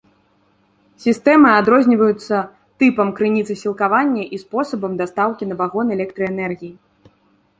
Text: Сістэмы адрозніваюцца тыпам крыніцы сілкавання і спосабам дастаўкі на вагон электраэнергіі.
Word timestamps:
Сістэмы 1.03 1.49
адрозніваюцца 1.57 2.37
тыпам 2.83 3.11
крыніцы 3.19 3.53
сілкавання 3.63 4.23
і 4.37 4.41
спосабам 4.45 4.95
дастаўкі 5.01 5.43
на 5.51 5.55
вагон 5.61 5.87
электраэнергіі. 5.97 6.73